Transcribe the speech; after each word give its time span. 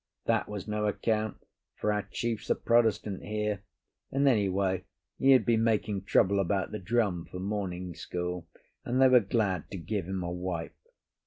That 0.25 0.49
was 0.49 0.67
no 0.67 0.87
account, 0.87 1.37
for 1.75 1.93
our 1.93 2.01
chiefs 2.01 2.49
are 2.49 2.55
Protestant 2.55 3.21
here; 3.23 3.61
and, 4.11 4.27
anyway, 4.27 4.85
he 5.19 5.29
had 5.29 5.45
been 5.45 5.63
making 5.63 6.05
trouble 6.05 6.39
about 6.39 6.71
the 6.71 6.79
drum 6.79 7.25
for 7.29 7.37
morning 7.37 7.93
school, 7.93 8.47
and 8.83 8.99
they 8.99 9.07
were 9.07 9.19
glad 9.19 9.69
to 9.69 9.77
give 9.77 10.07
him 10.07 10.23
a 10.23 10.31
wipe. 10.31 10.73